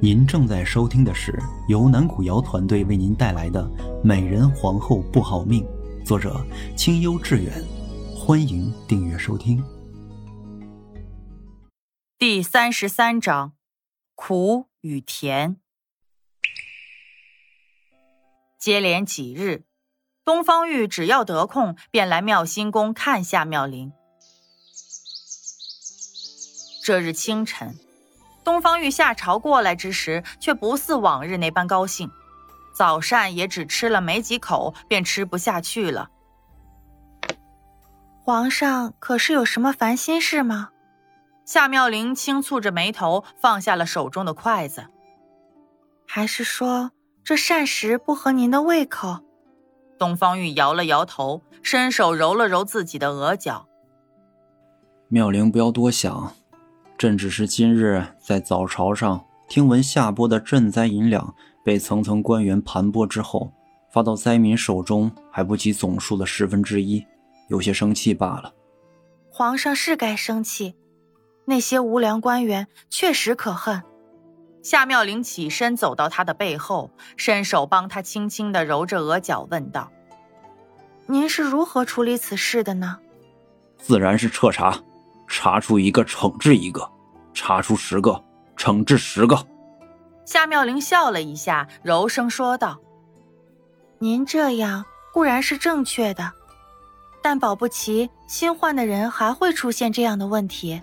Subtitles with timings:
[0.00, 3.64] 您正在收听的是由南古瑶团队为您带来的
[4.04, 5.64] 《美人皇后不好命》，
[6.06, 6.46] 作者
[6.76, 7.52] 清幽致远。
[8.14, 9.60] 欢迎订阅收听。
[12.16, 13.54] 第三十三章：
[14.14, 15.56] 苦与甜。
[18.56, 19.64] 接连几日，
[20.24, 23.90] 东方玉只要得空，便来妙心宫看夏妙龄。
[26.84, 27.76] 这日清晨。
[28.48, 32.10] 东方玉下朝过来之时，却不似往日那般高兴。
[32.72, 36.08] 早膳也只吃了没几口，便吃不下去了。
[38.24, 40.70] 皇上可是有什么烦心事吗？
[41.44, 44.86] 夏妙玲轻蹙着眉头，放下了手中的筷子。
[46.06, 46.92] 还是说
[47.22, 49.18] 这膳食不合您的胃口？
[49.98, 53.68] 东方玉摇了摇头，伸手揉了揉自己的额角。
[55.08, 56.32] 妙龄，不要多想。
[56.98, 61.32] 朕只是今日在早朝上听闻下拨的赈灾银两
[61.64, 63.52] 被层层官员盘剥之后，
[63.92, 67.06] 发到灾民手中还不及总数的十分之一，
[67.46, 68.52] 有些生气罢了。
[69.30, 70.74] 皇上是该生气，
[71.44, 73.80] 那些无良官员确实可恨。
[74.64, 79.92] 夏妙玲起身走到他的背后，伸手帮他轻轻的揉着额角，问道
[81.06, 82.98] ：“您是如何处理此事的呢？”
[83.78, 84.82] 自然是彻查。
[85.30, 86.80] 查出一个，惩治一个；
[87.38, 88.20] 查出十个，
[88.56, 89.38] 惩治十个。
[90.24, 92.76] 夏妙玲笑了一下，柔声说道
[94.00, 96.32] ：“您这样固然是正确的，
[97.22, 100.82] 但保不齐新换的人还会出现这样的问题。”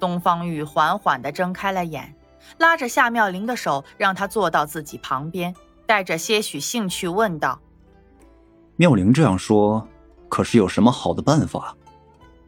[0.00, 2.12] 东方玉缓缓地睁开了眼，
[2.58, 5.54] 拉着夏妙玲的手，让她坐到自己旁边，
[5.86, 7.60] 带着些许兴趣问道
[8.74, 9.86] ：“妙玲这样说，
[10.28, 11.76] 可是有什么好的办法？”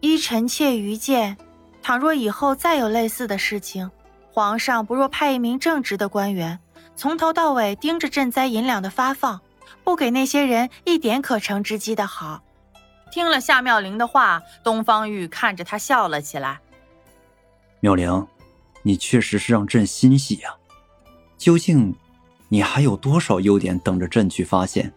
[0.01, 1.37] 依臣妾愚见，
[1.83, 3.91] 倘若以后再有类似的事情，
[4.33, 6.59] 皇上不若派一名正直的官员，
[6.95, 9.41] 从头到尾盯着赈灾银两的发放，
[9.83, 12.43] 不给那些人一点可乘之机的好。
[13.11, 16.61] 听了夏妙龄的话，东方玉看着他笑了起来。
[17.81, 18.27] 妙龄，
[18.83, 20.55] 你确实是让朕欣喜呀。
[21.37, 21.95] 究竟，
[22.49, 24.93] 你还有多少优点等着朕去发现？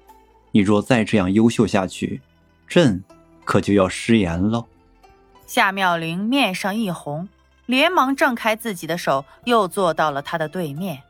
[0.51, 2.21] 你若再这样优秀下去，
[2.67, 3.03] 朕
[3.45, 4.67] 可就要失言喽。
[5.53, 7.29] 夏妙龄面上一红，
[7.67, 11.03] 连忙挣开自己的手，又坐到了他的对面。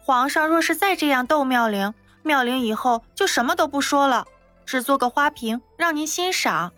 [0.00, 1.92] 皇上若是再这样逗妙龄，
[2.22, 4.26] 妙龄以后就什么都不说了，
[4.64, 6.72] 只做个花瓶让您欣赏。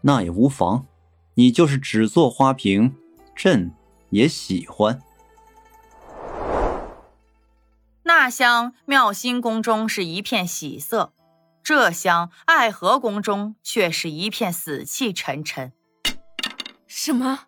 [0.00, 0.84] 那也无妨，
[1.34, 2.96] 你就是只做花瓶，
[3.36, 3.72] 朕
[4.10, 5.00] 也喜欢。
[8.02, 11.12] 那厢妙心宫中是一片喜色，
[11.62, 15.72] 这厢爱和宫中却是一片死气沉沉。
[16.96, 17.40] 什么？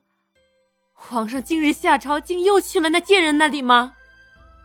[0.92, 3.92] 皇上今日下朝，竟又去了那贱人那里吗？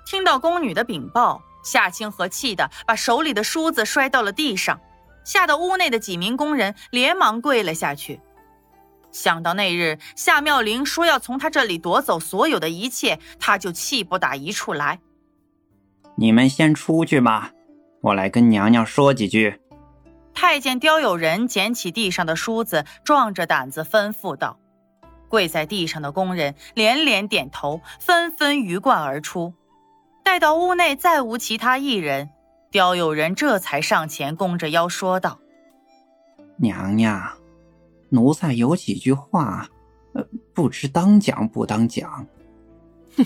[0.08, 4.82] 听到宫女的禀报，夏清河气得把手里的梳子摔到了地上，
[5.24, 8.20] 吓得屋内的几名宫人连忙跪了下去。
[9.12, 15.00] 想到那日夏妙玲说要从他这里夺走所有的一切，他就气不打一处来。
[16.16, 17.52] 你们先出去吧，
[18.02, 19.62] 我来跟娘娘说几句。
[20.34, 24.58] 太监刁有人捡起地上的梳子，壮着胆子吩咐道。
[25.32, 29.54] 跪在地上的工人连连点头，纷纷鱼贯而出。
[30.24, 32.30] 待到屋内再无其他一人，
[32.70, 35.40] 刁有人这才上前弓着腰说道
[36.60, 37.32] ：“娘娘，
[38.10, 39.68] 奴才有几句话，
[40.14, 42.28] 呃，不知当讲不当讲。
[43.16, 43.26] 哼，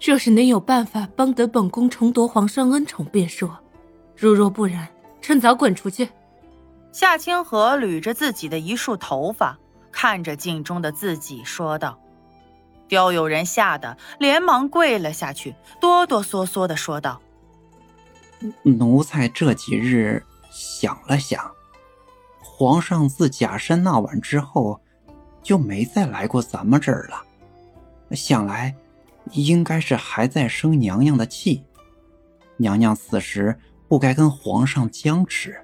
[0.00, 3.48] 若是能有办法帮得本宫重夺皇上恩宠，便说；
[4.16, 4.88] 如若不然，
[5.20, 6.08] 趁早滚出去。”
[6.92, 9.58] 夏清河捋着自己的一束头发。
[9.98, 11.98] 看着镜中的自己，说道
[12.86, 17.22] ：“刁有人吓得连忙跪了下去，哆哆嗦嗦的说道
[18.62, 21.50] ：‘奴才这几日想了想，
[22.42, 24.78] 皇上自假山那晚之后，
[25.42, 27.22] 就没再来过咱们这儿了。
[28.10, 28.74] 想来，
[29.32, 31.64] 应该是还在生娘娘的气。
[32.58, 33.58] 娘娘此时
[33.88, 35.58] 不该跟皇上僵持，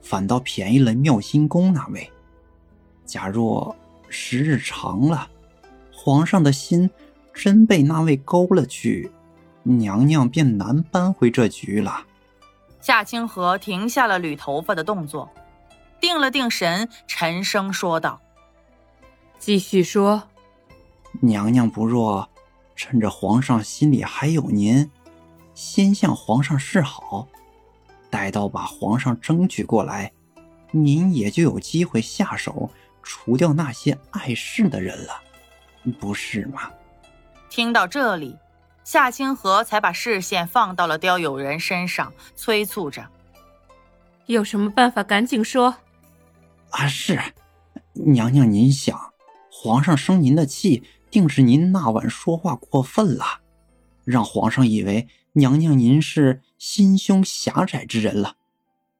[0.00, 2.08] 反倒便宜了妙心宫那位。’”
[3.08, 3.74] 假若
[4.10, 5.30] 时日长了，
[5.90, 6.90] 皇上的心
[7.32, 9.10] 真被那位勾了去，
[9.62, 12.04] 娘娘便难扳回这局了。
[12.82, 15.26] 夏清河停下了捋头发的动作，
[15.98, 18.20] 定了定神，沉声说道
[19.40, 20.24] ：“继续说，
[21.22, 22.28] 娘娘不若
[22.76, 24.90] 趁着皇上心里还有您，
[25.54, 27.26] 先向皇上示好，
[28.10, 30.12] 待到把皇上争取过来，
[30.72, 32.70] 您也就有机会下手。”
[33.02, 35.20] 除掉那些碍事的人了，
[36.00, 36.70] 不是吗？
[37.48, 38.36] 听到这里，
[38.84, 43.08] 夏清河才把视线放到了刁友人身上，催促着
[44.26, 45.76] ：“有什么办法，赶紧说。”
[46.70, 47.18] 啊，是，
[47.94, 49.12] 娘娘您想，
[49.50, 53.40] 皇上生您的气，定是您那晚说话过分了，
[54.04, 58.36] 让皇上以为娘娘您是心胸狭窄之人了。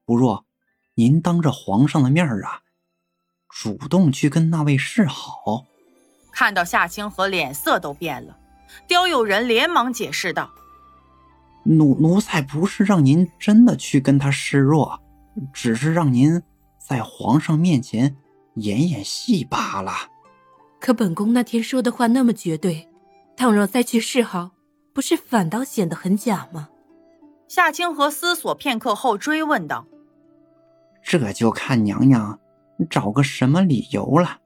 [0.07, 0.47] 不若，
[0.95, 2.63] 您当着皇上的面啊，
[3.49, 5.65] 主动去跟那位示好。
[6.33, 8.37] 看到夏清河脸色都变了。
[8.87, 10.51] 刁有人连忙解释道
[11.65, 15.01] ：“奴奴才不是让您真的去跟他示弱，
[15.53, 16.43] 只是让您
[16.79, 18.17] 在皇上面前
[18.55, 19.93] 演演戏罢了。”
[20.81, 22.89] 可本宫那天说的话那么绝对，
[23.37, 24.51] 倘若再去示好，
[24.93, 26.69] 不是反倒显得很假吗？
[27.49, 29.87] 夏清河思索片刻后追问道
[31.03, 32.39] ：“这就看娘娘
[32.87, 34.39] 找个什么理由了。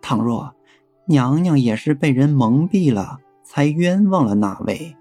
[0.00, 0.54] 倘若
[1.06, 4.96] 娘娘也是被人蒙蔽了。”才冤枉了那位，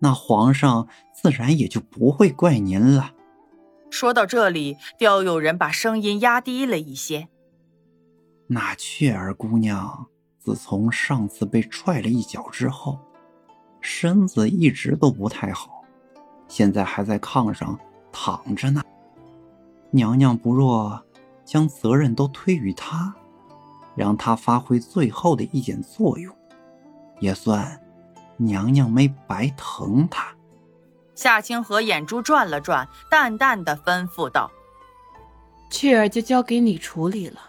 [0.00, 3.12] 那皇上自然也就不会怪您了。
[3.90, 7.28] 说到这里，刁有人把声音压低了一些。
[8.48, 10.08] 那雀儿姑娘
[10.40, 12.98] 自从上次被踹了一脚之后，
[13.80, 15.84] 身子一直都不太好，
[16.48, 17.78] 现在还在炕上
[18.10, 18.82] 躺着呢。
[19.92, 21.00] 娘娘不若
[21.46, 23.14] 将责任都推于他，
[23.94, 26.36] 让他发挥最后的一点作用。
[27.20, 27.80] 也算，
[28.36, 30.26] 娘娘没白疼他。
[31.14, 34.50] 夏清河眼珠转了转，淡淡的吩咐道
[35.70, 37.40] ：“雀儿就交给你处理了，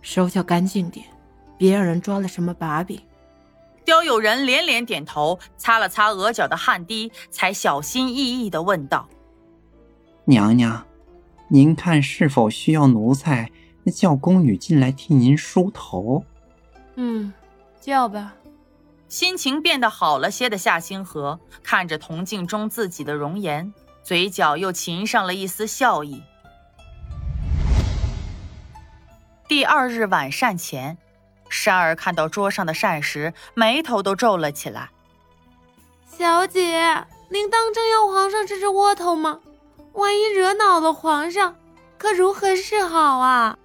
[0.00, 1.04] 手脚干净点，
[1.58, 3.00] 别让人抓了什么把柄。”
[3.84, 9.08] 刁有人连连点头，擦了擦额角的汗滴，才小心翼翼的问道
[10.26, 10.86] ：“娘娘，
[11.50, 13.50] 您看是否需要奴才
[13.92, 16.24] 叫宫女进来替您梳头
[16.94, 17.32] ？”“嗯，
[17.80, 18.34] 叫吧。”
[19.08, 23.74] 心情变得好了些的夏星河看着铜镜中自己的容颜，
[24.04, 26.22] 嘴角又噙上了一丝笑意。
[29.48, 30.96] 第二日晚膳前，
[31.48, 34.90] 珊儿看到桌上的膳食，眉头都皱了起来。
[36.06, 39.40] 小姐，您当真要皇上吃这窝头吗？
[40.00, 41.56] 万一惹恼了皇上，
[41.98, 43.56] 可如何是好啊？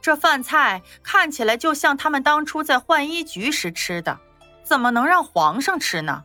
[0.00, 4.20] 这饭菜看起来就像他们当初在浣衣局时吃的。
[4.62, 6.24] 怎么能让皇上吃呢？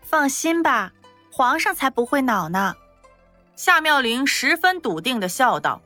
[0.00, 0.92] 放心吧，
[1.32, 2.76] 皇上才不会恼呢。
[3.56, 5.80] 夏妙玲十分笃定的笑道：“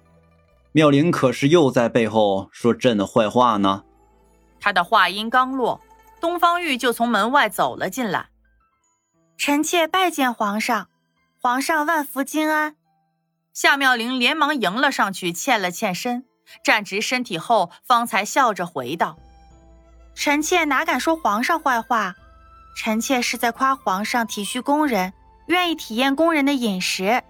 [0.72, 3.84] 妙玲可是又在背后说朕的坏话呢？”
[4.60, 5.80] 她的话音刚落，
[6.20, 8.28] 东方玉就从门外走了进来。
[9.38, 10.88] 臣妾拜见皇上，
[11.42, 12.74] 皇上万福金安。
[13.54, 16.26] 夏妙玲连忙迎了上去，欠了欠身，
[16.62, 19.18] 站直身体后，方才笑着回道。
[20.14, 22.14] 臣妾哪敢说皇上坏话，
[22.76, 25.14] 臣妾是在夸皇上体恤工人，
[25.46, 27.22] 愿意体验工人的饮食。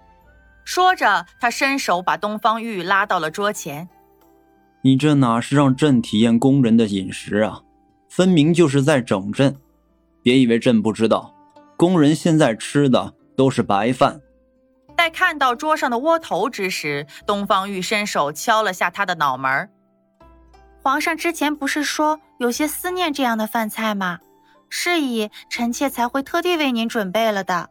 [0.65, 3.87] 说着，他伸手把东方玉拉到了桌前。
[4.81, 7.61] 你这哪是让朕体验工人的饮食啊，
[8.09, 9.55] 分明就是在整朕。
[10.21, 11.33] 别以为朕不知道，
[11.77, 14.21] 工人现在吃的都是白饭。
[14.95, 19.67] 待看到桌上的窝头之时，东方玉伸手敲了下他的脑门
[20.83, 24.19] 皇上之前不是说有些思念这样的饭菜吗？
[24.69, 27.67] 是以臣妾才会特地为您准备了的。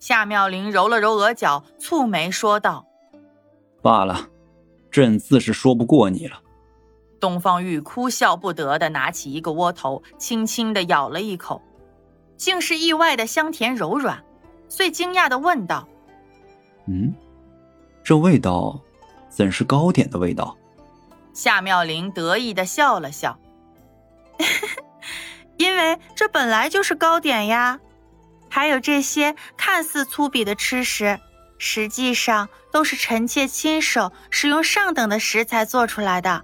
[0.00, 2.84] 夏妙玲揉了揉额角，蹙眉说道
[3.80, 4.28] ：“罢了，
[4.90, 6.42] 朕自是说不过你了。”
[7.20, 11.62] 东方玉哭笑不得的拿起一个窝头，轻轻的咬了一口，
[12.36, 14.24] 竟是意外的香甜柔软，
[14.68, 15.86] 遂惊讶的问道
[16.86, 17.14] ：“嗯，
[18.04, 18.80] 这味道
[19.28, 20.56] 怎是糕点的味道？”
[21.32, 23.38] 夏妙玲得意的笑了笑，
[25.56, 27.78] 因为这本来就是糕点呀。
[28.50, 31.20] 还有这些看似粗鄙的吃食，
[31.58, 36.42] 实际上都是臣妾亲手使用上等的食材做出来的。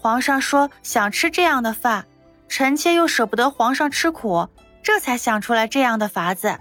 [0.00, 2.06] 皇上说想吃这样的饭，
[2.48, 4.48] 臣妾又舍不得皇上吃苦，
[4.82, 6.58] 这才想出来这样的法子。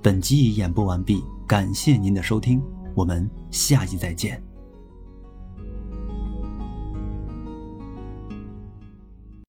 [0.00, 2.62] 本集已演播完毕，感谢您的收听。
[2.94, 4.47] 我们下集再见。